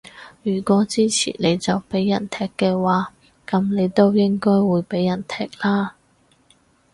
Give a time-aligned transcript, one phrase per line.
[0.41, 3.13] 如果支持你就畀人踢嘅話，
[3.47, 5.95] 噉你都應該會畀人踢啦